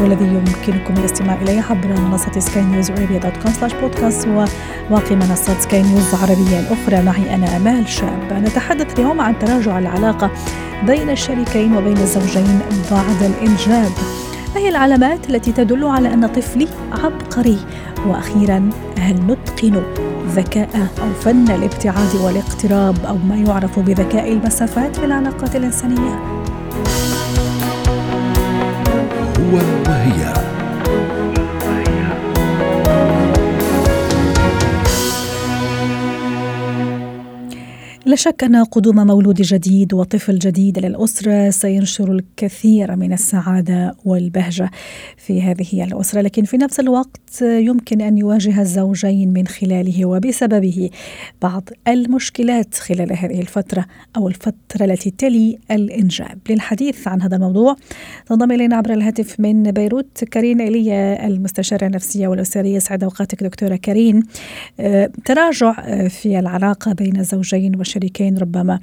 [0.00, 5.60] والذي يمكنكم الاستماع إليه عبر منصة سكاي نيوز عربيه dot com slash بودكاست وباقي منصات
[5.60, 7.02] سكاي نيوز العربيه الأخرى.
[7.02, 8.32] معي أنا أمال شاب.
[8.32, 10.30] نتحدث اليوم عن تراجع العلاقة
[10.86, 13.90] بين الشريكين وبين الزوجين بعد الإنجاب.
[14.54, 17.58] ما هي العلامات التي تدل على أن طفلي عبقري؟
[18.06, 19.82] وأخيرا هل نتقن
[20.28, 20.68] ذكاء
[21.02, 26.20] أو فن الابتعاد والاقتراب أو ما يعرف بذكاء المسافات في العلاقات الإنسانية؟
[29.46, 30.32] هو وهي
[38.06, 44.70] لا شك أن قدوم مولود جديد وطفل جديد للأسرة سينشر الكثير من السعادة والبهجة
[45.16, 46.20] في هذه الأسرة.
[46.20, 50.90] لكن في نفس الوقت يمكن أن يواجه الزوجين من خلاله وبسببه
[51.42, 56.38] بعض المشكلات خلال هذه الفترة أو الفترة التي تلي الإنجاب.
[56.50, 57.76] للحديث عن هذا الموضوع
[58.26, 62.78] تنضم إلينا عبر الهاتف من بيروت كارين إيليا المستشارة النفسية والأسرية.
[62.78, 64.22] سعد أوقاتك دكتورة كارين.
[64.80, 68.80] آه، تراجع آه، في العلاقة بين الزوجين والشريكين الشريكين ربما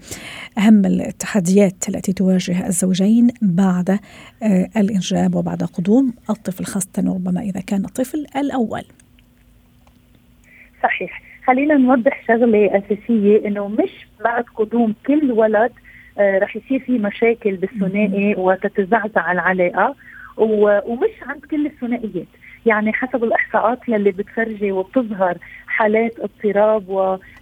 [0.58, 7.86] أهم التحديات التي تواجه الزوجين بعد آه، الإنجاب وبعد قدوم الطفل خاصة ربما إذا كان
[7.86, 8.84] الطفل الأول.
[10.84, 11.22] صحيح.
[11.48, 15.72] خلينا نوضح شغلة أساسية إنه مش بعد قدوم كل ولد
[16.18, 19.96] آه رح يصير في مشاكل بالثنائي وتتزعزع العلاقة
[20.38, 22.28] ومش عند كل الثنائيات.
[22.66, 26.84] يعني حسب الإحصاءات يلي بتفرجي وبتظهر حالات اضطراب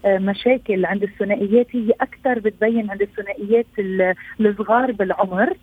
[0.06, 3.66] ومشاكل عند الثنائيات هي أكثر بتبين عند الثنائيات
[4.40, 5.54] الصغار بالعمر.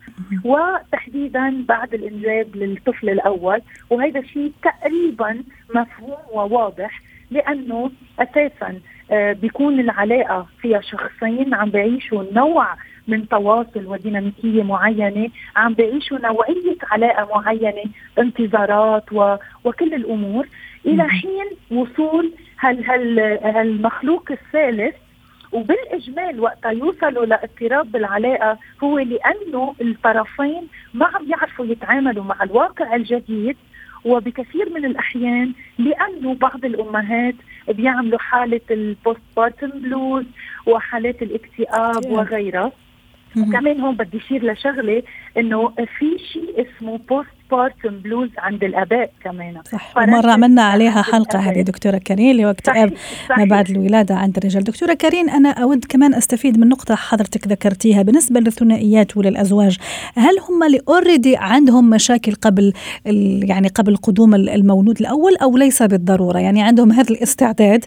[0.45, 3.61] وتحديدا بعد الإنجاب للطفل الأول.
[3.89, 5.43] وهذا الشيء تقريبا
[5.75, 8.79] مفهوم وواضح لأنه أساسا
[9.11, 12.75] آه، بيكون العلاقة فيها شخصين عم بيعيشوا نوع
[13.09, 17.83] من تواصل وديناميكية معينة عم بيعيشوا نوعيه علاقة معينة
[18.19, 19.35] انتظارات و...
[19.63, 20.47] وكل الأمور.
[20.85, 24.95] إلى حين وصول هال هال هالمخلوق الثالث
[25.51, 33.57] وبالإجمال وقتها يوصلوا لاضطراب بالعلاقة هو لأنه الطرفين ما عم يعرفوا يتعاملوا مع الواقع الجديد.
[34.05, 37.35] وبكثير من الأحيان لأنه بعض الأمهات
[37.69, 40.25] بيعملوا حالة ال postpartum blues
[40.65, 42.71] وحالات الاكتئاب وغيرها.
[43.35, 45.03] كمان هون بدي اشير لشغلة
[45.37, 49.61] إنه في شيء اسمه postpartum blues عند الآباء كمان.
[49.71, 49.97] صح.
[49.97, 52.93] ومرة عملنا عليها حلقة هذه دكتورة كريم اللي هو اكتئاب
[53.37, 54.63] ما بعد الولادة عند الرجال.
[54.63, 59.77] دكتورة كريم أنا أود كمان أستفيد من نقطة حضرتك ذكرتيها بالنسبة للثنائيات وللأزواج.
[60.15, 62.73] هل هم اللي already عندهم مشاكل قبل
[63.43, 67.85] يعني قبل قدوم المولود الأول أو ليس بالضرورة؟ يعني عندهم هذا الاستعداد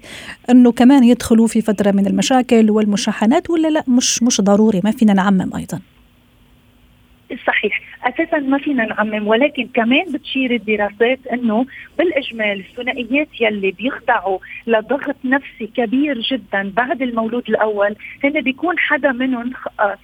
[0.51, 5.13] إنه كمان يدخلوا في فترة من المشاكل والمشاحنات ولا لا؟ مش مش ضروري ما فينا
[5.13, 5.81] نعمم أيضا.
[7.47, 11.67] صحيح أساسا ما فينا نعمم ولكن كمان بتشير الدراسات إنه
[11.99, 19.53] بالإجمال الثنائيات يلي بيخضعوا لضغط نفسي كبير جدا بعد المولود الأول هن بيكون حدا منهم
[19.81, 19.99] آه،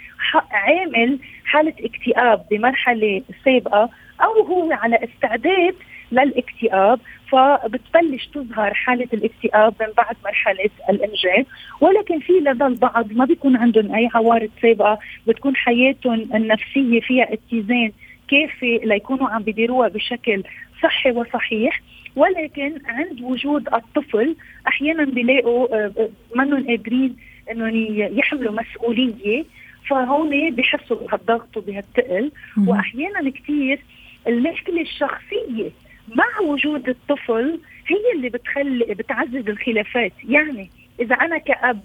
[0.50, 3.90] عامل حالة اكتئاب بمرحلة سابقة
[4.20, 5.74] أو هو على استعداد
[6.12, 7.00] للاكتئاب
[7.30, 11.46] فبتبلش تظهر حالة الاكتئاب من بعد مرحلة الإنجاب
[11.80, 17.92] ولكن في لدى البعض ما بيكون عندهم أي عوارض سابقة بتكون حياتهم النفسية فيها اتزان
[18.28, 20.42] كافي ليكونوا عم بيديروها بشكل
[20.82, 21.80] صحي وصحيح.
[22.16, 24.36] ولكن عند وجود الطفل
[24.68, 27.16] أحيانا بيلاقوا آه، آه، منهم قادرين
[27.50, 27.72] إنهم
[28.18, 29.44] يحملوا مسؤولية
[29.90, 32.30] فهون بحسوا بهالضغط وبهالثقل
[32.66, 33.80] واحيانا كثير
[34.28, 35.70] المشكلة الشخصية
[36.14, 40.12] مع وجود الطفل هي اللي بتخلي بتعزز الخلافات.
[40.28, 40.70] يعني
[41.00, 41.80] إذا أنا كأب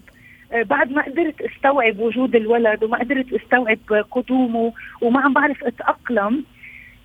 [0.51, 3.79] آه، بعد ما قدرت استوعب وجود الولد وما قدرت استوعب
[4.11, 6.43] قدومه وما عم بعرف أتأقلم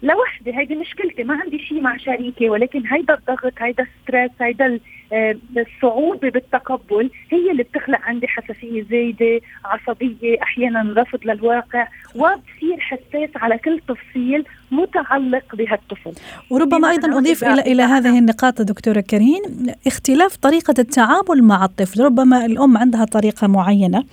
[0.03, 1.25] لوحدي هيدي مشكلتي.
[1.25, 4.81] ما عندي شيء مع شريكي ولكن هيدا الضغط هيدا الستريس هيدا
[5.13, 13.31] آه، الصعوبة بالتقبل هي اللي بتخلق عندي حساسية زايدة عصبية أحيانا رفض للواقع وبصير حساس
[13.37, 16.13] على كل تفصيل متعلق بهالطفل.
[16.51, 19.43] وربما أيضا أضيف إلى إلى هذه النقاط دكتورة كريم
[19.87, 22.01] اختلاف طريقة التعامل مع الطفل.
[22.01, 24.05] ربما الأم عندها طريقة معينة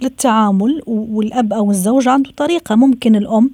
[0.00, 3.50] للتعامل والأب أو الزوج عنده طريقة ممكن الأم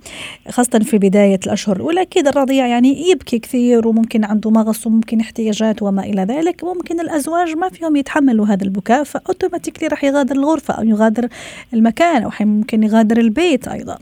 [0.51, 1.77] خاصة في بداية الأشهر.
[1.77, 6.65] الاولى أكيد الرضيع يعني يبكي كثير وممكن عنده مغص وممكن احتياجات وما إلى ذلك.
[6.65, 11.29] ممكن الأزواج ما فيهم يتحملوا هذا البكاء فأوتوماتيكلي راح يغادر الغرفة أو يغادر
[11.75, 13.99] المكان أو ممكن يغادر البيت أيضا.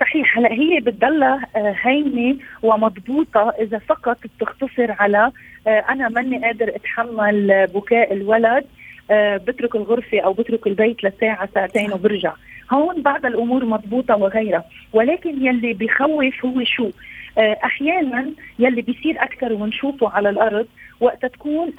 [0.00, 0.38] صحيح.
[0.38, 3.54] هلا هي بتضلها آه، هينة ومضبوطة.
[3.60, 5.32] إذا فقط بتختصر على
[5.66, 8.64] آه، أنا ماني قادر أتحمل بكاء الولد
[9.10, 12.32] آه، بترك الغرفة أو بترك البيت لساعة ساعتين وبرجع.
[12.72, 14.64] هون بعض الأمور مضبوطة وغيرها.
[14.92, 16.90] ولكن يلي بخوف هو شو؟
[17.38, 20.66] أحيانا يلي بيصير أكثر ونشوفه على الأرض
[21.00, 21.72] وقت تكون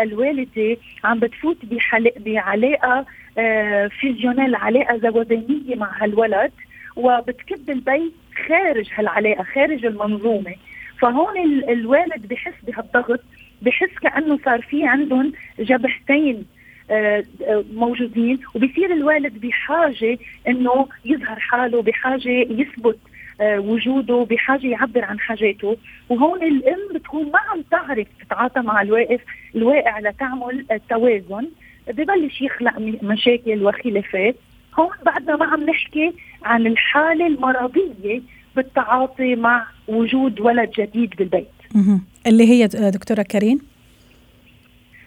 [0.00, 1.56] الوالدة عم بتفوت
[2.16, 3.06] بعلاقة
[4.00, 6.52] فيزيونيل علاقة زوجانيه مع هالولد
[6.96, 8.12] وبتكب البيت
[8.48, 10.54] خارج هالعلاقة خارج المنظومة.
[11.00, 11.38] فهون
[11.68, 13.20] الوالد بحس بهالضغط
[13.62, 16.44] بحس كأنه صار في عندهم جبهتين
[16.90, 18.38] آه، آه، موجودين.
[18.54, 22.98] وبصير الوالد بحاجة إنه يظهر حاله بحاجة يثبت
[23.40, 25.76] آه، وجوده بحاجة يعبر عن حاجاته.
[26.08, 29.20] وهون الأم بتكون ما عم تعرف تتعاطى مع الواقف
[29.54, 31.48] الواقع لتعمل توازن
[31.88, 34.36] ببلش يخلق مشاكل وخلافات.
[34.78, 36.12] هون بعدنا ما عم نحكي
[36.44, 38.22] عن الحالة المرضية
[38.56, 41.48] بالتعاطي مع وجود ولد جديد بالبيت.
[42.26, 43.58] اللي هي دكتورة كريم؟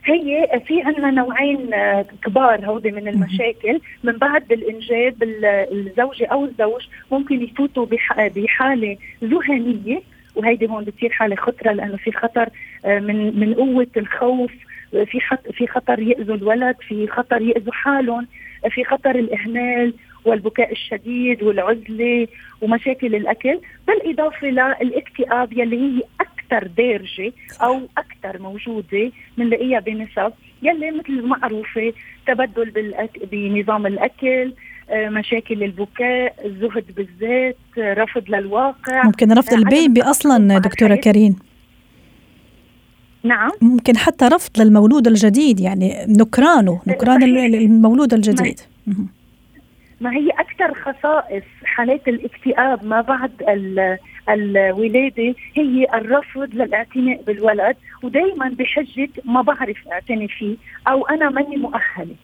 [0.06, 5.24] هي في عندنا نوعين آه، كبار هودي من المشاكل من بعد الانجاب
[5.71, 6.81] الزوجة أو الزوج
[7.12, 10.01] ممكن يفوتوا بحالة ذهنية
[10.36, 12.50] وهيدي هون بتصير حالة خطرة لأنه في خطر
[12.86, 14.51] آه، من من قوة الخوف
[14.91, 15.19] في
[15.53, 18.27] في خطر يأذوا الولد في خطر يأذوا حالهم
[18.69, 19.94] في خطر الإهمال
[20.25, 22.27] والبكاء الشديد والعزلة
[22.61, 31.21] ومشاكل الأكل بالاضافه للاكتئاب يلي هي أكثر دارجة أو أكثر موجودة بنلاقيها بنسب يلي مثل
[31.21, 31.93] معروفة
[32.27, 33.19] تبدل بالأك...
[33.31, 34.53] بنظام الأكل
[34.89, 39.03] آه، مشاكل البكاء الزهد بالذات رفض للواقع.
[39.03, 41.35] ممكن رفض البيبي أصلا دكتورة كريم.
[43.23, 43.51] نعم.
[43.61, 48.59] ممكن حتى رفض للمولود الجديد يعني نكرانه نكران المولود الجديد.
[50.03, 53.31] ما هي أكثر خصائص حالات الاكتئاب ما بعد
[54.29, 60.55] الولادة؟ هي الرفض للاعتناء بالولد ودائما بحجة ما بعرف أعتني فيه
[60.88, 62.15] أو أنا ماني مؤهلة.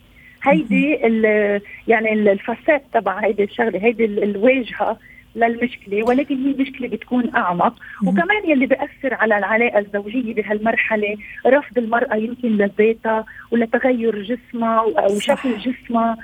[0.44, 0.94] هيدي
[1.88, 4.98] يعني الفساد تبع هيدي الشغلة هيدي الواجهة
[5.36, 7.76] للمشكلة ولكن هي المشكلة بتكون أعمق.
[8.06, 11.18] وكمان يلي بياثر على العلاقة الزوجية بهالمرحلة
[11.48, 16.18] رفض المرأة يمكن لذاتها ولتغير جسمها أو شكل جسمها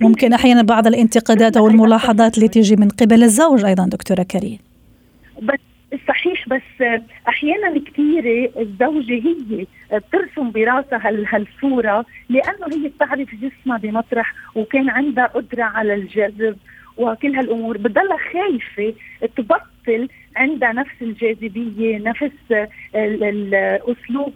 [0.00, 4.58] ممكن أحيانا بعض الانتقادات أو الملاحظات اللي تيجي من قبل الزوج أيضا دكتورة كريم.
[5.42, 5.58] بس
[6.08, 6.86] صحيح بس
[7.28, 15.62] أحيانا كثيرة الزوجة هي بترسم براسها هالصورة لأنه هي بتعرف جسمها بمطرح وكان عندها قدرة
[15.62, 16.56] على الجذب
[16.96, 17.76] وكل هالأمور.
[17.78, 18.94] بتضلها خايفة
[19.36, 24.32] تبطل عندها نفس الجاذبية نفس الأسلوب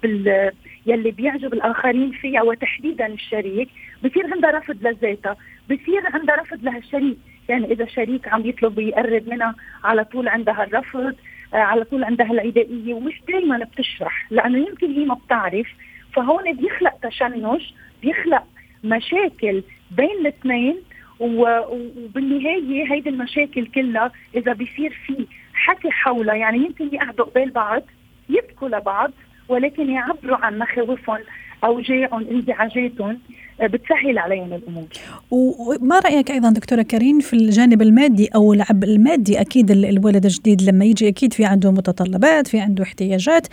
[0.87, 3.69] يلي بيعجب الآخرين فيها وتحديدا الشريك.
[4.05, 5.37] بصير عندها رفض لذاتها
[5.71, 7.19] بصير عندها رفض لهالشريك.
[7.49, 9.55] يعني إذا شريك عم يطلب يقرب منها
[9.85, 11.15] على طول عندها الرفض
[11.55, 15.67] آه، على طول عندها العدائيه ومش دائما بتشرح لأنه يمكن هي ما بتعرف.
[16.15, 17.63] فهون بيخلق تشنج
[18.03, 18.45] بيخلق
[18.85, 20.77] مشاكل بين الاثنين
[21.21, 27.83] وبالنهاية هيدي المشاكل كلها إذا بيصير في حكي حولها يعني يمكن يقعدوا قبال بعض
[28.29, 29.11] يبكوا لبعض
[29.51, 31.19] ولكن يعبروا عن مخاوفهم
[31.65, 33.19] اوجاعهم انزعاجاتهم
[33.61, 34.85] آه، بتسهل عليهم الأمور.
[35.31, 40.85] وما رأيك أيضا دكتورة كريم في الجانب المادي أو العبء المادي أكيد الولد الجديد لما
[40.85, 43.47] يجي أكيد في عنده متطلبات في عنده احتياجات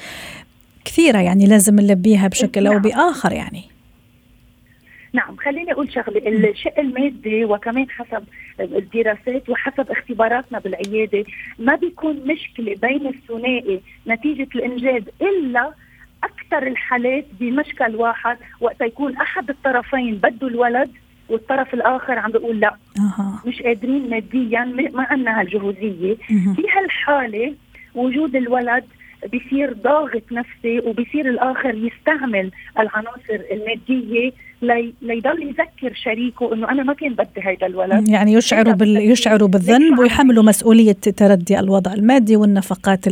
[0.85, 2.81] كثيرة يعني لازم نلبيها بشكل أو نعم.
[2.81, 3.63] بآخر يعني.
[5.13, 8.23] نعم خليني أقول شغلة الشق المادي وكمان حسب
[8.59, 11.23] الدراسات وحسب اختباراتنا بالعيادة
[11.59, 15.71] ما بيكون مشكلة بين الثنائي نتيجة الانجاب إلا
[16.23, 20.91] أكثر الحالات بمشكل واحد وقت يكون أحد الطرفين بده الولد
[21.29, 22.75] والطرف الآخر عم بيقول لا.
[22.99, 23.41] أه.
[23.45, 26.15] مش قادرين ماديا ما عندنا هالجهوزية.
[26.27, 27.55] في هالحالة
[27.95, 28.83] وجود الولد
[29.25, 34.31] بصير ضاغط نفسي وبصير الآخر يستعمل العناصر المادية
[34.61, 38.09] لي ليضل يذكر شريكه إنه أنا ما كان بدي هيدا الولد.
[38.09, 38.97] يعني يشعروا بال...
[38.97, 43.05] يشعروا بالذنب ويحملوا مسؤولية تردي الوضع المادي والنفقات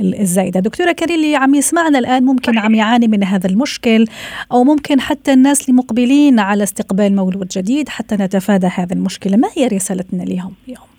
[0.00, 0.60] الزايدة.
[0.60, 4.04] دكتورة كريم اللي عم يسمعنا الآن ممكن عم يعاني من هذا المشكل
[4.52, 9.36] أو ممكن حتى الناس اللي مقبلين على استقبال مولود جديد حتى نتفادى هذه المشكلة.
[9.36, 10.90] ما هي رسالتنا لهم اليوم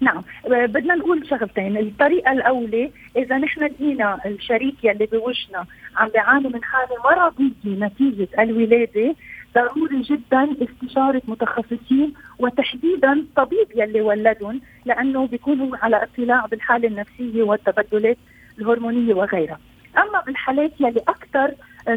[0.00, 0.22] نعم.
[0.48, 1.76] بدنا نقول شغلتين.
[1.78, 9.14] الطريقة الأولى إذا نحن لقينا الشريك يلي بوجهنا عم بيعاني من حالة مرضية نتيجة الولادة
[9.54, 17.42] ضروري جدا استشارة متخصصين وتحديدا الطبيب يلي ولدهم لأنه بيكون هو على اطلاع بالحالة النفسية
[17.42, 18.16] والتبدلات
[18.58, 19.58] الهرمونية وغيرها.
[19.98, 21.54] أما بالحالات يلي أكثر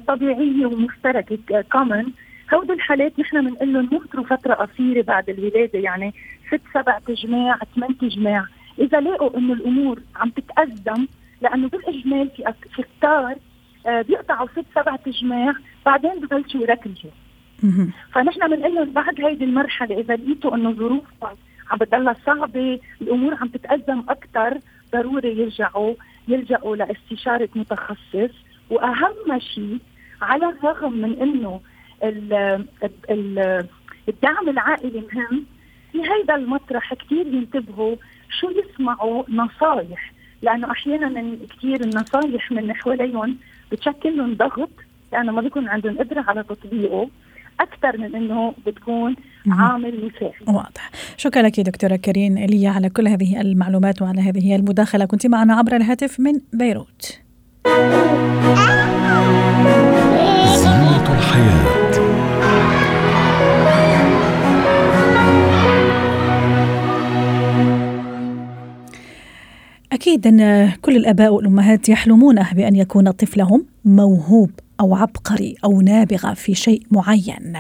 [0.08, 2.06] طبيعية ومشتركة كومن
[2.54, 6.14] هودي الحالات نحن بنقول لهم ينطروا فترة قصيرة بعد الولادة يعني
[6.48, 8.46] ست سبع تجماع ثمان تجماع.
[8.80, 11.08] إذا لقوا إنه الأمور عم تتأزم
[11.42, 13.36] لأنه بالإجمال في في كتار
[13.88, 15.54] آه بيقطعوا ست سبع تجماع
[15.86, 17.12] بعدين ببلشوا يركزوا
[18.14, 21.38] فنحن بنقول لهم بعد هيدي المرحلة إذا لقيتوا إنه ظروفهم
[21.72, 24.60] عم بتضلها صعبة الأمور عم تتأزم أكثر
[24.94, 25.94] ضروري يرجعوا
[26.28, 28.34] يلجأوا لإستشارة متخصص.
[28.70, 29.78] وأهم شيء
[30.22, 31.62] على الرغم من إنه
[34.10, 35.46] الدعم العائلي مهم
[35.92, 37.96] في هيدا المطرح كثير ينتبهوا
[38.40, 43.38] شو يسمعوا نصايح لأنه أحيانا كثير النصايح من حواليهم
[43.72, 44.70] بتشكل لهم ضغط
[45.14, 47.10] لأنه ما بيكون عندهم قدرة على تطبيقه
[47.60, 49.16] أكثر من إنه بتكون
[49.52, 50.34] عامل مساعد.
[50.48, 50.92] واضح.
[51.18, 55.06] شكرا لك دكتورة كريم ايليا على كل هذه المعلومات وعلى هذه المداخلة.
[55.06, 57.20] كنت معنا عبر الهاتف من بيروت.
[60.56, 61.81] زينة الحياة.
[70.02, 76.56] أكيد أن كل الآباء والأمهات يحلمون بأن يكون طفلهم موهوب أو عبقري أو نابغة في
[76.56, 77.54] شيء معين.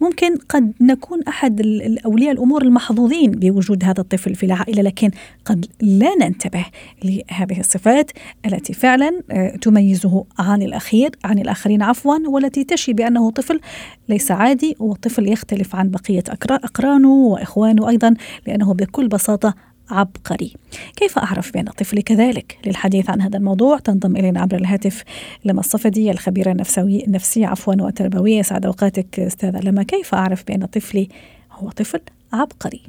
[0.00, 5.10] ممكن قد نكون أحد الأولياء الأمور المحظوظين بوجود هذا الطفل في العائلة لكن
[5.44, 6.66] قد لا ننتبه
[7.04, 8.10] لهذه الصفات
[8.46, 13.60] التي فعلا آه، تميزه عن الأخير عن الآخرين عفوا والتي تشي بأنه طفل
[14.08, 18.14] ليس عادي وطفل يختلف عن بقية أقرانه وإخوانه أيضا
[18.46, 19.54] لأنه بكل بساطة
[19.90, 20.54] عبقري.
[20.96, 25.04] كيف أعرف بأن طفلي كذلك؟ للحديث عن هذا الموضوع تنضم إلينا عبر الهاتف
[25.44, 29.82] لما الصفدي الخبيرة النفسوي النفسية عفوا وتربوية سعد أوقاتك أستاذة لما.
[29.82, 31.08] كيف أعرف بأن طفلي
[31.52, 32.00] هو طفل
[32.32, 32.80] عبقري؟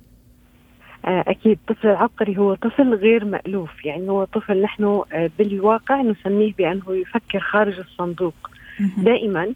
[1.06, 3.86] آه، أكيد طفل العبقري هو طفل غير مألوف.
[3.86, 8.50] يعني هو طفل نحن آه، بالواقع نسميه بأنه يفكر خارج الصندوق.
[8.98, 9.54] دائما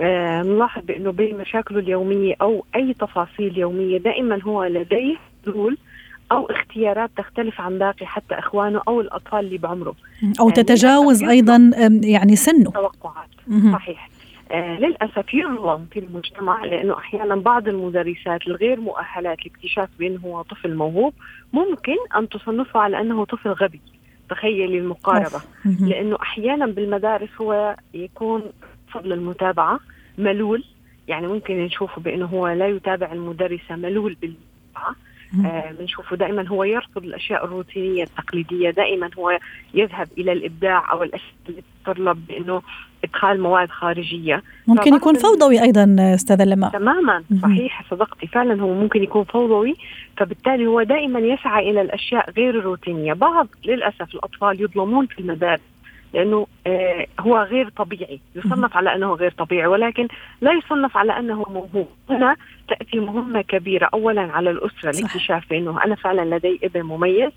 [0.00, 5.78] آه، نلاحظ بأنه بين مشاكله اليومية أو أي تفاصيل يومية دائما هو لديه حلول
[6.32, 9.94] أو اختيارات تختلف عن باقي حتى إخوانه أو الأطفال اللي بعمره.
[10.40, 11.70] أو يعني تتجاوز أيضا
[12.02, 12.70] يعني سنه.
[12.70, 13.28] توقعات.
[13.72, 14.10] صحيح.
[14.50, 20.74] آه للأسف يظلم في المجتمع لأنه أحيانا بعض المدرسات الغير مؤهلات لاكتشاف بانه هو طفل
[20.74, 21.14] موهوب
[21.52, 23.80] ممكن أن تصنفه على أنه طفل غبي.
[24.30, 25.40] تخيلي المقاربة.
[25.64, 28.42] لأنه أحيانا بالمدارس هو يكون
[28.92, 29.80] فضل المتابعة
[30.18, 30.64] ملول.
[31.08, 34.96] يعني ممكن نشوفه بأنه هو لا يتابع المدرسة ملول بالمتابعة.
[35.78, 39.38] بنشوفه آه دائما هو يرفض الأشياء الروتينية التقليدية دائما هو
[39.74, 42.62] يذهب إلى الإبداع أو الأشياء اللي تتطلب بإنه
[43.04, 44.42] إدخال مواد خارجية.
[44.66, 48.26] ممكن يكون فوضوي أيضا أستاذة لما تماما صحيح صدقتي.
[48.26, 49.74] فعلا هو ممكن يكون فوضوي
[50.16, 53.12] فبالتالي هو دائما يسعى إلى الأشياء غير الروتينية.
[53.12, 55.60] بعض للأسف الأطفال يظلمون في المدارس.
[56.16, 58.20] لأنه آه هو غير طبيعي.
[58.34, 60.08] يصنف على أنه غير طبيعي ولكن
[60.40, 61.88] لا يصنف على أنه موهوب.
[62.10, 62.36] هنا
[62.68, 63.90] تأتي مهمة كبيرة.
[63.94, 67.32] اولا على الأسرة لاكتشاف إنه أنا فعلا لدي ابن مميز.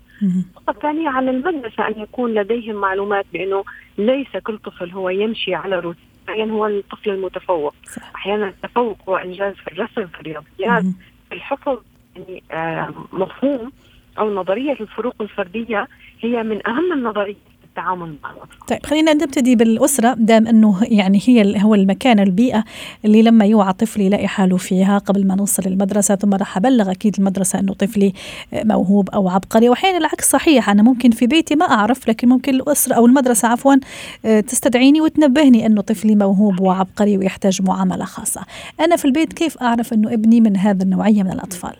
[0.68, 3.64] الثانية على المدرسة أن يكون لديهم معلومات بأنه
[3.98, 6.02] ليس كل طفل هو يمشي على روتين.
[6.28, 7.74] أحيانا هو الطفل المتفوق.
[7.84, 8.14] صح.
[8.14, 10.84] أحيانا التفوق هو إنجاز في الرسم في الرياضيات
[11.28, 11.78] في الحفظ.
[12.16, 13.72] يعني آه مفهوم
[14.18, 15.88] أو نظرية الفروق الفردية
[16.20, 17.36] هي من أهم النظريات.
[17.70, 18.66] التعامل مع الأطفال.
[18.68, 22.64] طيب خلينا نبتدي بالأسرة دام أنه يعني هي هو المكان البيئة
[23.04, 27.16] اللي لما يوعى طفلي يلاقي حاله فيها قبل ما نوصل المدرسة ثم راح أبلغ أكيد
[27.18, 28.12] المدرسة أنه طفلي
[28.52, 29.68] موهوب أو عبقري.
[29.68, 33.74] وأحيانا العكس صحيح أنا ممكن في بيتي ما أعرف لكن ممكن الأسرة أو المدرسة عفوا
[34.22, 38.40] تستدعيني وتنبهني أنه طفلي موهوب وعبقري ويحتاج معاملة خاصة.
[38.80, 41.74] أنا في البيت كيف أعرف أنه ابني من هذا النوعية من الأطفال؟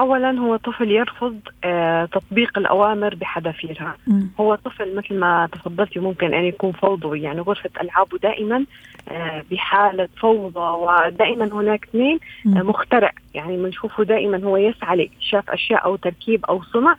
[0.00, 3.96] اولا هو طفل يرفض آه تطبيق الأوامر بحذافيرها.
[4.40, 8.64] هو طفل مثل ما تفضلتي ممكن أن يكون فوضوي يعني غرفة ألعابه دائما
[9.08, 13.12] آه بحالة فوضى ودائما هناك اثنين آه مخترع.
[13.34, 16.96] يعني بنشوفه دائما هو يسعى لاكتشاف أشياء أو تركيب أو صنع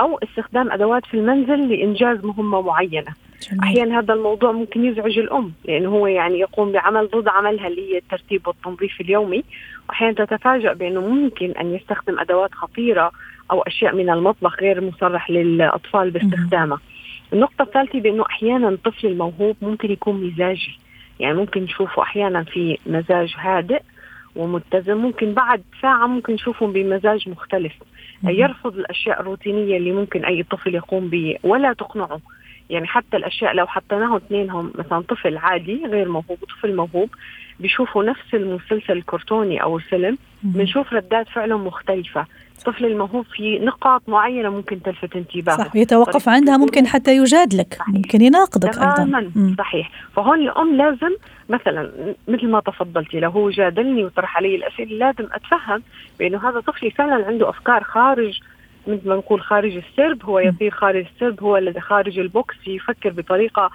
[0.00, 3.14] أو استخدام أدوات في المنزل لإنجاز مهمة معينة.
[3.50, 3.60] جميل.
[3.62, 7.98] أحيانا هذا الموضوع ممكن يزعج الأم لأنه هو يعني يقوم بعمل ضد عملها اللي هي
[7.98, 9.44] الترتيب والتنظيف اليومي.
[9.88, 13.12] وأحيانا تتفاجأ بأنه ممكن أن يستخدم أدوات خطيرة
[13.50, 16.78] أو أشياء من المطبخ غير مصرح للأطفال باستخدامها.
[17.32, 20.78] النقطة الثالثة بأنه أحيانا الطفل الموهوب ممكن يكون مزاجي.
[21.20, 23.82] يعني ممكن نشوفه أحيانا في مزاج هادئ
[24.36, 27.72] ومتزن ممكن بعد ساعة ممكن نشوفهم بمزاج مختلف.
[28.24, 32.20] يرفض الأشياء الروتينية اللي ممكن أي طفل يقوم به ولا تقنعه.
[32.70, 37.10] يعني حتى الأشياء لو حطيناهم اثنينهم مثلا طفل عادي غير موهوب وطفل موهوب
[37.60, 42.26] بيشوفوا نفس المسلسل الكرتوني أو الفيلم بنشوف ردات فعلهم مختلفة.
[42.66, 45.56] الطفل الموهوب في نقاط معينة ممكن تلفت انتباهه.
[45.56, 47.88] صح يتوقف عندها ممكن حتى يجادلك صحيح.
[47.88, 49.90] ممكن يناقضك تماما صحيح.
[50.16, 51.16] فهون الأم لازم
[51.48, 51.90] مثلا
[52.28, 55.82] مثل ما تفضلتي لو هو جادلني وطرح علي الأسئلة لازم أتفهم
[56.18, 58.40] بأنه هذا طفلي فعلا عنده أفكار خارج
[58.86, 63.70] مثل ما نقول خارج السرب هو يطير خارج السرب هو الذي خارج البوكس يفكر بطريقة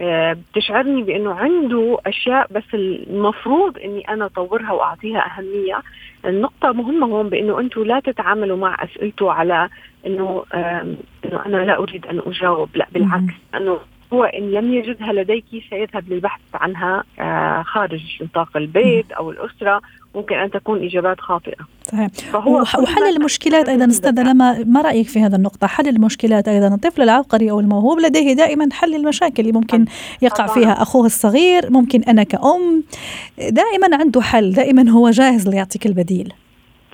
[0.00, 5.82] بتشعرني بإنه عنده أشياء بس المفروض إني أنا أطورها وأعطيها أهمية.
[6.24, 9.68] النقطة مهمة هون بإنه أنتم لا تتعاملوا مع أسئلته على
[10.06, 10.44] إنه
[11.24, 13.34] إنه أنا لا أريد أن أجاوب لا بالعكس.
[13.54, 13.78] أنه
[14.12, 19.80] هو إن لم يجدها لديك سيذهب للبحث عنها آه، خارج نطاق البيت أو الأسرة
[20.14, 21.66] ممكن أن تكون إجابات خاطئة.
[21.82, 22.08] صحيح.
[22.32, 27.02] فهو وحل المشكلات أيضا أستاذة لما ما رأيك في هذا النقطة؟ حل المشكلات أيضا الطفل
[27.02, 29.84] العبقري أو الموهوب لديه دائما حل المشاكل اللي ممكن
[30.22, 32.84] يقع فيها أخوه الصغير ممكن أنا كأم
[33.38, 36.32] دائما عنده حل دائما هو جاهز ليعطيك البديل.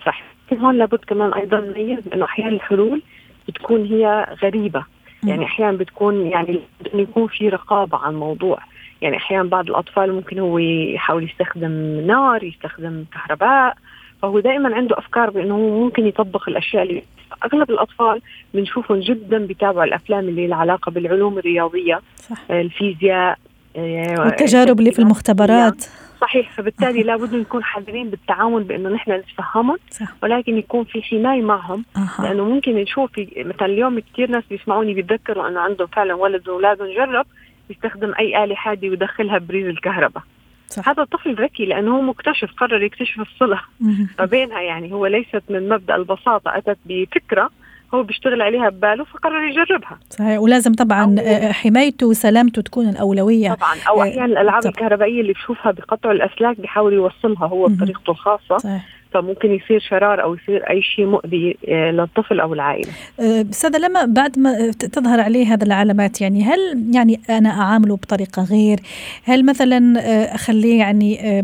[0.06, 0.22] صح.
[0.52, 3.02] هون لابد كمان أيضا نميز أنه أحيانا الحلول
[3.48, 4.95] بتكون هي غريبة.
[5.24, 6.60] يعني أحيانا بتكون يعني
[6.94, 8.58] انه يكون في رقابة على الموضوع.
[9.02, 13.76] يعني أحيانا بعض الأطفال ممكن هو يحاول يستخدم نار يستخدم كهرباء
[14.22, 17.02] فهو دائما عنده أفكار بأنه هو ممكن يطبق الأشياء اللي
[17.44, 18.22] أغلب الأطفال
[18.54, 22.36] بنشوفهم جدا بيتابعوا الأفلام اللي لها علاقة بالعلوم الرياضية صح.
[22.50, 23.38] الفيزياء
[23.76, 25.84] آه، والتجارب اللي في المختبرات.
[26.20, 26.52] صحيح.
[26.52, 29.78] فبالتالي لابد نكون حذرين بالتعاون بأنه نحن نتفهمهم
[30.22, 31.84] ولكن يكون في حماية معهم.
[31.96, 32.22] أه.
[32.22, 37.26] لأنه ممكن نشوف مثلا اليوم كثير ناس بيسمعوني بيتذكروا أنه عندهم فعلا ولد واولادهم جرب
[37.70, 40.22] يستخدم أي آلة حاده ويدخلها بريز الكهرباء.
[40.68, 40.88] صح.
[40.88, 43.60] هذا الطفل ذكي لأنه هو مكتشف قرر يكتشف الصلة.
[44.18, 47.50] فبينها يعني هو ليست من مبدأ البساطة أتت بفكرة
[47.96, 49.98] هو بيشتغل عليها بباله فقرر يجربها.
[50.10, 50.40] صحيح.
[50.40, 53.54] ولازم طبعا آه، حمايته وسلامته تكون الأولوية.
[53.54, 53.74] طبعا.
[53.88, 54.66] أو آه، أحيانا الألعاب.
[54.66, 58.58] الكهربائية اللي بشوفها بقطع الأسلاك بيحاول يوصلها هو بطريقته الخاصة.
[58.58, 58.84] صحيح.
[59.16, 62.88] فممكن يصير شرار أو يصير أي شيء مؤذي آه، للطفل أو العائلة.
[63.20, 68.80] أستاذة لما بعد ما تظهر عليه هذه العلامات يعني هل يعني أنا أعامله بطريقة غير؟
[69.24, 70.00] هل مثلا
[70.34, 71.42] أخليه يعني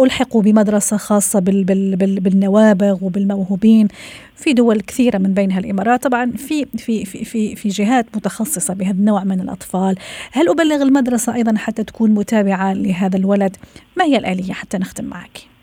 [0.00, 3.88] ألحقه بمدرسة خاصة بالنوابغ وبالموهوبين؟
[4.36, 8.98] في دول كثيرة من بينها الامارات طبعا في في في في, في جهات متخصصة بهذا
[8.98, 9.96] النوع من الأطفال.
[10.32, 13.56] هل أبلغ المدرسة أيضا حتى تكون متابعة لهذا الولد؟
[13.96, 15.53] ما هي الآلية حتى نختم معك؟ آه،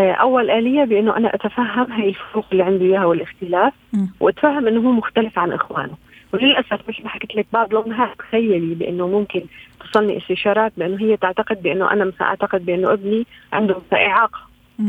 [0.00, 3.72] أول آلية بأنه أنا أتفهم هي الفروق اللي عنده إياها والاختلاف
[4.20, 5.94] وأتفهم إنه هو مختلف عن إخوانه.
[6.32, 9.42] وللأسف مثل ما حكيت لك بعض الامهات تخيلي بأنه ممكن
[9.80, 14.40] تصلني استشارات بأنه هي تعتقد بأنه أنا مثلا أعتقد بأنه ابني عنده إعاقة.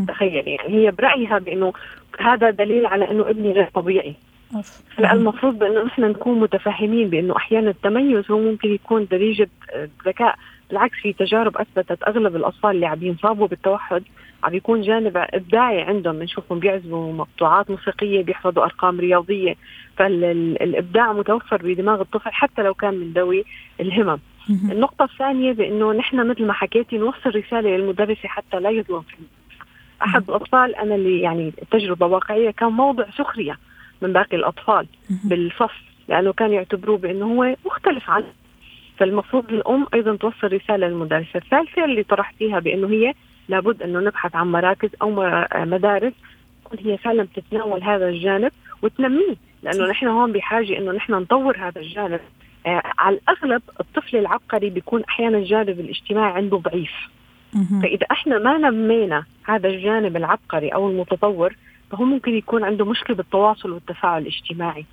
[0.08, 1.74] تخيلي يعني هي برأيها بأنه
[2.20, 4.16] هذا دليل على أنه ابني غير طبيعي.
[4.98, 9.50] هلا المفروض بأنه نحن نكون متفاهمين بأنه أحيانا التميز هو ممكن يكون دريجه
[10.06, 10.36] ذكاء
[10.70, 14.04] بالعكس في تجارب أثبتت أغلب الأطفال اللي عم ينصابوا بالتوحد
[14.44, 19.56] عم يكون جانب إبداعي عندهم بنشوفهم بيعزفوا مقطوعات موسيقية بيحفظوا أرقام رياضية.
[19.98, 23.44] فالإبداع متوفر بدماغ الطفل حتى لو كان من ذوي
[23.80, 24.20] الهمم.
[24.72, 29.16] النقطة الثانية بأنه نحن مثل ما حكيتي نوصل رسالة للمدرسة حتى لا يظلم في
[30.04, 33.58] أحد الأطفال أنا اللي يعني تجربة واقعية كان موضع سخرية
[34.02, 34.88] من باقي الأطفال
[35.24, 38.34] بالفصل لأنه كانوا يعتبروه بإنه هو مختلف عنه.
[38.98, 41.36] فالمفروض الأم أيضا توصل رسالة للمدرسة.
[41.36, 43.14] الثالثة اللي طرحتيها بإنه هي
[43.50, 45.12] لابد أنه نبحث عن مراكز أو
[45.56, 46.14] مدارس
[46.66, 49.36] تكون هي فعلا بتتناول هذا الجانب وتنميه.
[49.64, 52.20] لأنه نحن هون بحاجة أنه نحن نطور هذا الجانب.
[52.66, 56.92] آه على الأغلب الطفل العبقري بيكون أحيانا الجانب الاجتماعي عنده ضعيف.
[57.82, 61.56] فإذا إحنا ما نمينا هذا الجانب العبقري أو المتطور
[61.92, 64.86] فهو ممكن يكون عنده مشكلة بالتواصل والتفاعل الاجتماعي.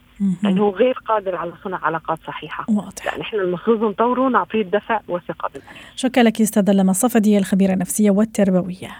[0.43, 2.65] لأنه غير قادر على صنع علاقات صحيحة.
[2.69, 3.07] واضح.
[3.07, 8.11] يعني إحنا المفروض نطوره ونعطيه الدفع وثقه بالنفس شكرا لك أستاذة لما الصفدي الخبيرة النفسية
[8.11, 8.91] والتربوية.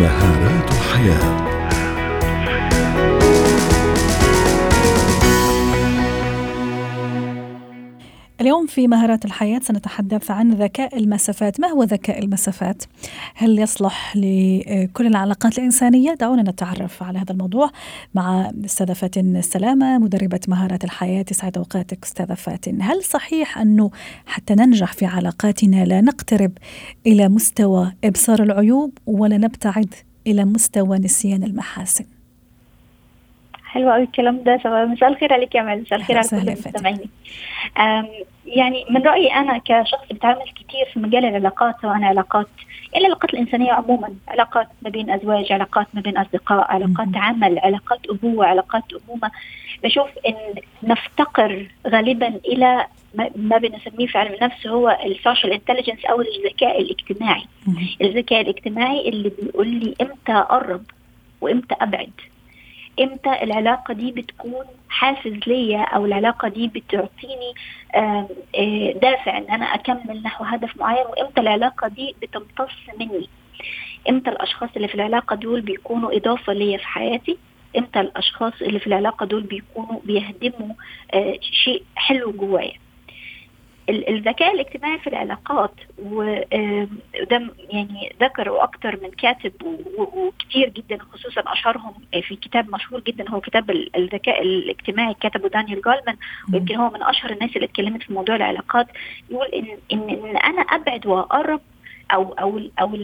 [0.00, 1.57] مهارات الحياة.
[8.48, 11.60] اليوم في مهارات الحياة سنتحدث عن ذكاء المسافات.
[11.60, 12.84] ما هو ذكاء المسافات؟
[13.34, 17.70] هل يصلح لكل العلاقات الإنسانية؟ دعونا نتعرف على هذا الموضوع
[18.14, 21.22] مع أستاذة فاتن السلامة مدربة مهارات الحياة.
[21.22, 22.82] تسعد أوقاتك أستاذة فاتن.
[22.82, 23.90] هل صحيح أنه
[24.26, 26.52] حتى ننجح في علاقاتنا لا نقترب
[27.06, 29.94] إلى مستوى إبصار العيوب ولا نبتعد
[30.26, 32.04] إلى مستوى نسيان المحاسن؟
[33.64, 34.54] حلوة قوي الكلام ده.
[34.64, 37.08] مساء الخير عليك يا مال مساء الخير على كل
[38.56, 42.46] يعني من رأيي أنا كشخص بتعامل كثير في مجال العلاقات سواء علاقات
[42.92, 47.98] يعني العلاقات الإنسانية عموما علاقات ما بين أزواج علاقات ما بين أصدقاء علاقات عمل علاقات
[48.10, 49.30] أبوة علاقات أمومة.
[49.84, 50.34] بشوف إن
[50.82, 52.86] نفتقر غالبا إلى
[53.36, 57.44] ما بنسميه في علم النفس هو ال social intelligence أو الذكاء الاجتماعي.
[58.00, 60.82] الذكاء الاجتماعي اللي بيقول لي إمتى أقرب
[61.40, 62.10] وإمتى أبعد.
[63.00, 67.52] إمتى العلاقة دي بتكون حافز ليا أو العلاقة دي بتعطيني
[67.94, 68.28] آه،
[69.02, 73.28] دافع إن أنا أكمل نحو هدف معين وإمتى العلاقة دي بتمتص مني؟
[74.10, 77.38] إمتى الأشخاص اللي في العلاقة دول بيكونوا إضافة ليا في حياتي؟
[77.78, 80.74] إمتى الأشخاص اللي في العلاقة دول بيكونوا بيهدموا
[81.14, 82.72] آه، شيء حلو جوايا؟
[83.88, 89.52] الذكاء الاجتماعي في العلاقات وده يعني ذكره أكثر من كاتب
[89.96, 96.16] وكثير جدا خصوصا أشهرهم في كتاب مشهور جدا هو كتاب الذكاء الاجتماعي كتبه دانيال جالمان
[96.52, 98.86] ويمكن هو من أشهر الناس اللي اتكلمت في موضوع العلاقات.
[99.30, 101.60] يقول إن إن, إن أنا أبعد وأقرب
[102.14, 102.94] أو أو أو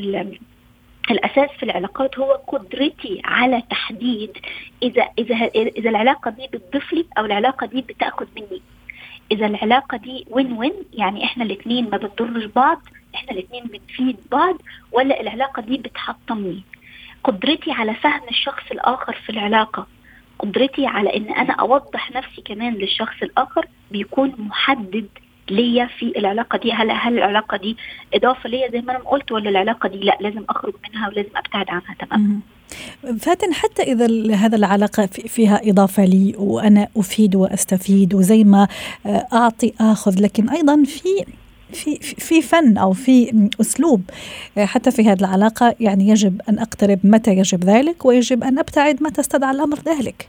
[1.10, 4.38] الأساس في العلاقات هو قدرتي على تحديد
[4.82, 8.62] إذا إذا إذا العلاقة دي بتضيف لي أو العلاقة دي بتأخذ مني.
[9.32, 12.82] إذا العلاقة دي وين وين يعني إحنا الاثنين ما بنضرش بعض
[13.14, 14.56] إحنا الاثنين بنفيد بعض
[14.92, 16.62] ولا العلاقة دي بتحطمني؟
[17.24, 19.86] قدرتي على فهم الشخص الآخر في العلاقة
[20.38, 25.08] قدرتي على إن أنا أوضح نفسي كمان للشخص الآخر بيكون محدد
[25.50, 27.76] ليا في العلاقة دي؟ هل هل العلاقة دي
[28.14, 31.70] إضافة ليا زي ما أنا قلت ولا العلاقة دي لأ لازم أخرج منها ولازم أبتعد
[31.70, 32.40] عنها؟ تماما
[33.20, 38.68] فاتن حتى إذا هذا العلاقة فيها إضافة لي وأنا أفيد وأستفيد وزي ما
[39.06, 41.24] آه، أعطي آخذ لكن أيضا في
[41.72, 44.02] في في فن أو في أسلوب
[44.58, 49.02] آه، حتى في هذه العلاقة يعني يجب أن أقترب متى يجب ذلك ويجب أن أبتعد
[49.02, 50.28] متى استدعى الأمر ذلك.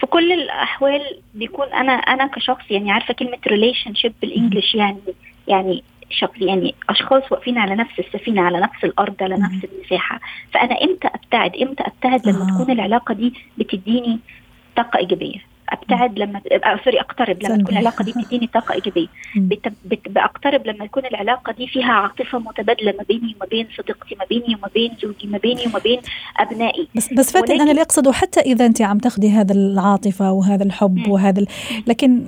[0.00, 1.00] في كل الأحوال
[1.34, 4.98] بيكون أنا أنا كشخص يعني عارفة كلمة relationship بال English يعني
[5.48, 10.20] يعني شخص يعني أشخاص واقفين على نفس السفينة على نفس الأرض على نفس المساحة.
[10.52, 12.46] فأنا إمتى أبتعد؟ إمتى أبتعد لما.
[12.60, 14.18] تكون العلاقة دي بتديني
[14.76, 16.40] طاقة إيجابية؟ أبتعد لما
[16.84, 17.42] سوري أقترب.
[17.42, 19.06] لما تكون العلاقة دي بتديني طاقة إيجابية.
[20.06, 24.54] بقترب لما تكون العلاقة دي فيها عاطفة متبادلة ما بيني وما بين صديقتي ما بيني
[24.54, 26.00] وما بين زوجي ما بيني وما بين
[26.36, 26.88] أبنائي.
[26.94, 31.08] بس بس فاتن أنا اللي أقصده حتى إذا أنت عم تاخذي هذا العاطفة وهذا الحب
[31.08, 31.46] وهذا ال...
[31.86, 32.22] لكن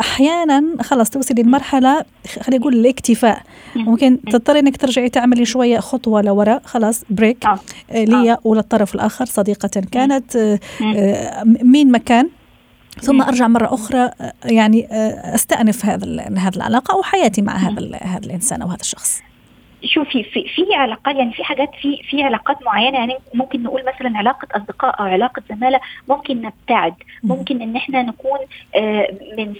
[0.00, 2.04] أحيانا خلص توصلي لمرحلة
[2.42, 3.42] خلينا نقول الاكتفاء.
[3.76, 7.58] ممكن تضطري إنك ترجعي تعملي شوية خطوة لورا خلاص بريك آه.
[7.90, 8.38] آه، لي آه.
[8.44, 10.58] وللطرف الآخر صديقة كانت آه،
[11.44, 12.28] مين مكان
[13.00, 14.10] ثم أرجع مرة أخرى
[14.44, 14.86] يعني
[15.34, 19.22] أستأنف هذا هذه العلاقة أو حياتي مع هذا هذا الإنسان أو هذا الشخص.
[19.84, 24.18] شوفي في في علاقات يعني في حاجات في في علاقات معينة يعني ممكن نقول مثلا
[24.18, 26.94] علاقة أصدقاء أو علاقة زمالة ممكن نبتعد.
[27.22, 28.38] ممكن إن إحنا نكون
[29.38, 29.54] من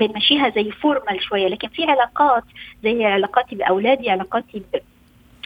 [0.00, 2.44] بنمشيها زي formal شوية لكن في علاقات
[2.82, 4.62] زي علاقاتي بأولادي علاقاتي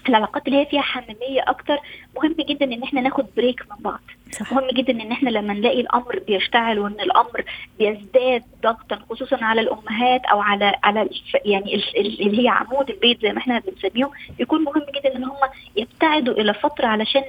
[0.08, 1.78] العلاقات اللي هي فيها حميميه أكتر
[2.16, 4.00] مهم جدا إن إحنا ناخد break من بعض
[4.32, 4.52] صح.
[4.52, 7.44] مهم جدا إن إحنا لما نلاقي الأمر بيشتعل وإن الأمر
[7.78, 11.08] بيزداد ضغطا خصوصا على الأمهات أو على على
[11.44, 15.36] يعني اللي هي عمود البيت زي ما إحنا بنسميهم يكون مهم جدا إن هم
[15.76, 17.22] يبتعدوا إلى فترة علشان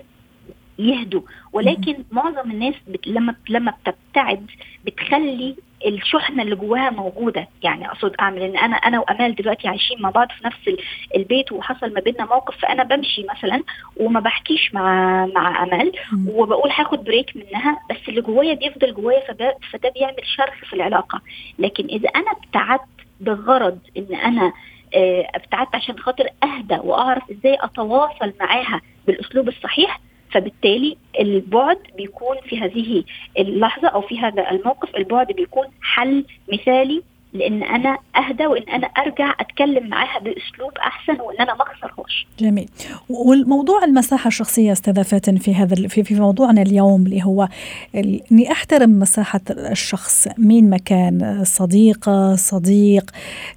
[0.79, 1.21] يهدوا.
[1.53, 4.51] ولكن معظم الناس بت لما لما بتبتعد
[4.85, 7.47] بتخلي الشحنة اللي جواها موجودة.
[7.63, 10.81] يعني أقصد أعمل إن أنا أنا وأمال دلوقتي عايشين مع بعض في نفس
[11.15, 13.63] البيت وحصل ما بيننا موقف فأنا بمشي مثلا
[13.97, 15.91] وما بحكيش مع مع أمال
[16.27, 21.21] وبقول هاخد بريك منها بس اللي جوايا بيفضل جوايا فده فده بيعمل شرخ في العلاقة.
[21.59, 22.81] لكن إذا أنا ابتعدت
[23.19, 24.53] بغرض إن أنا
[24.95, 29.99] آه، ابتعدت عشان خاطر أهدى وأعرف إزاي أتواصل معاها بالأسلوب الصحيح
[30.31, 33.03] فبالتالي البعد بيكون في هذه
[33.39, 39.33] اللحظة أو في هذا الموقف البعد بيكون حل مثالي لأن أنا أهدى وإن أنا أرجع
[39.39, 42.27] أتكلم معاها بأسلوب أحسن وإن أنا ما أخسرهاش.
[42.39, 42.69] جميل.
[43.09, 47.47] والموضوع المساحة الشخصية أستاذة فاتن في هذا في, في موضوعنا اليوم اللي هو
[47.95, 53.11] إني أحترم مساحة الشخص مين مكان صديقه صديق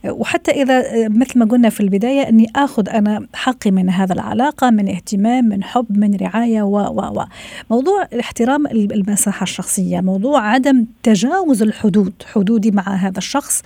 [0.05, 4.89] وحتى إذا مثل ما قلنا في البداية إني آخذ أنا حقي من هذا العلاقة من
[4.89, 7.25] اهتمام من حب من رعاية و و و
[7.71, 13.60] موضوع احترام المساحة الشخصية موضوع عدم تجاوز الحدود حدودي مع هذا الشخص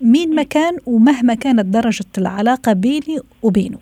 [0.00, 3.78] مين ما كان ومهما كانت درجة العلاقة بيني وبينه.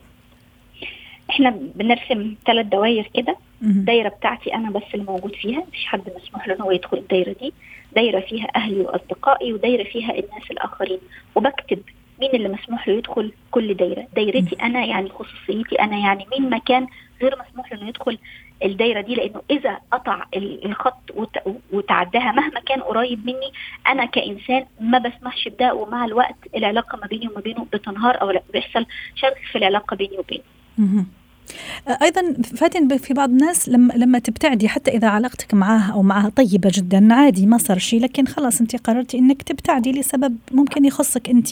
[1.31, 3.37] إحنا بنرسم ثلاث دوائر كده.
[3.63, 7.37] الدايرة بتاعتي أنا بس اللي موجود فيها مفيش حد مسموح له إن هو يدخل الدايرة
[7.41, 7.53] دي.
[7.95, 10.99] دايرة فيها أهلي وأصدقائي ودايرة فيها الناس الآخرين.
[11.35, 11.79] وبكتب
[12.21, 14.07] مين اللي مسموح له يدخل كل دايرة.
[14.17, 16.87] دايرتي أنا يعني خصوصيتي أنا يعني مين مكان
[17.23, 18.19] غير مسموح له إنه يدخل
[18.65, 21.29] الدايرة دي لأنه إذا قطع الخط
[21.73, 23.53] وتعداها مهما كان قريب مني
[23.87, 28.87] أنا كإنسان ما بسمحش بده ومع الوقت العلاقة ما بيني وما بينه بتنهار أو بيحصل
[29.15, 30.43] شرخ في العلاقة بيني وبينه.
[32.03, 36.71] أيضا فاتن في بعض الناس لما لما تبتعدي حتى إذا علاقتك معها أو معها طيبة
[36.75, 41.49] جدا عادي ما صار شيء لكن خلاص أنت قررتي إنك تبتعدي لسبب ممكن يخصك أنت.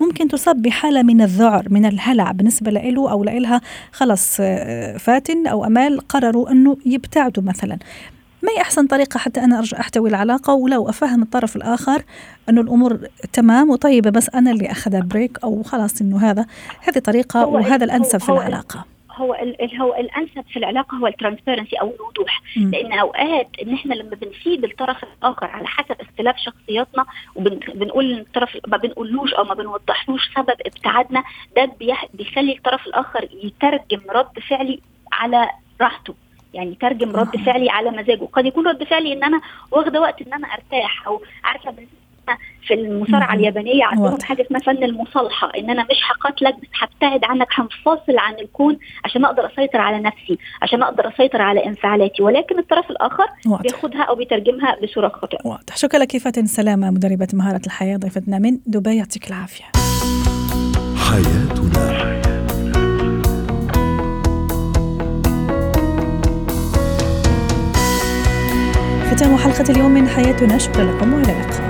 [0.00, 3.60] ممكن تصاب بحالة من الذعر من الهلع بالنسبة له أو لها.
[3.92, 4.36] خلاص
[4.98, 7.78] فاتن أو أمال قرروا أنه يبتعدوا مثلا.
[8.42, 12.02] ما هي أحسن طريقة حتى أنا أرجع أحتوي العلاقة؟ ولو أفهم الطرف الآخر
[12.48, 16.46] أنه الأمور تمام وطيبة بس أنا اللي أخذ break أو خلاص أنه هذا.
[16.80, 18.97] هذه طريقة وهذا الأنسب في العلاقة.
[19.18, 19.34] هو
[19.80, 22.42] هو الأنسب في العلاقة هو ال transparency أو الوضوح.
[22.56, 27.04] لأن أوقات ان إحنا لما بنسيب الطرف الآخر على حسب اختلاف شخصياتنا
[27.34, 31.24] وبنقول للطرف ما بنقولوش أو ما بنوضحلوش سبب ابتعادنا
[31.56, 31.72] ده
[32.14, 34.80] بيخلي الطرف الآخر يترجم رد فعلي
[35.12, 35.48] على
[35.80, 36.14] راحته.
[36.54, 38.24] يعني يترجم رد فعلي على مزاجه.
[38.32, 41.74] قد يكون رد فعلي إن أنا واخدة وقت إن أنا أرتاح أو عارفة
[42.66, 47.48] في المصارعة اليابانية عندهم حاجة اسمها فن المصالحة إن أنا مش هقاتلك بس هبتعد عنك
[47.54, 52.22] هنفصل عن الكون عشان أقدر أسيطر على نفسي عشان أقدر أسيطر على إنفعالاتي.
[52.22, 53.62] ولكن الطرف الآخر واضح.
[53.62, 55.38] بياخدها أو بيترجمها بصورة خاطئة.
[55.44, 55.76] واضح.
[55.76, 58.96] شكرا لك فاتن سلامة مدربة مهارة الحياة ضيفتنا من دبي.
[58.96, 59.64] يعطيك العافية.
[61.10, 62.08] حياتنا.
[69.10, 70.58] ختام حلقة اليوم من حياتنا.
[70.58, 71.67] شكرا لكم وإلى اللقاء.